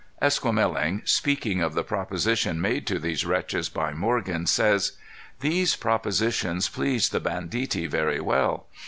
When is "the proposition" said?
1.75-2.59